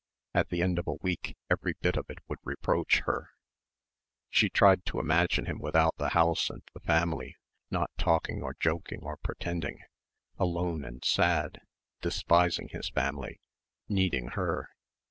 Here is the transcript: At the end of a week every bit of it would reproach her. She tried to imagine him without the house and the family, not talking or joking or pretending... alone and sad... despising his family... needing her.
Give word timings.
At 0.33 0.49
the 0.49 0.63
end 0.63 0.79
of 0.79 0.87
a 0.87 0.95
week 0.95 1.37
every 1.47 1.75
bit 1.79 1.95
of 1.95 2.07
it 2.09 2.17
would 2.27 2.39
reproach 2.43 3.01
her. 3.01 3.29
She 4.31 4.49
tried 4.49 4.83
to 4.87 4.99
imagine 4.99 5.45
him 5.45 5.59
without 5.59 5.95
the 5.97 6.09
house 6.09 6.49
and 6.49 6.63
the 6.73 6.79
family, 6.79 7.35
not 7.69 7.91
talking 7.99 8.41
or 8.41 8.55
joking 8.59 9.01
or 9.03 9.17
pretending... 9.17 9.77
alone 10.39 10.83
and 10.83 11.05
sad... 11.05 11.59
despising 12.01 12.69
his 12.69 12.89
family... 12.89 13.41
needing 13.87 14.29
her. 14.29 14.69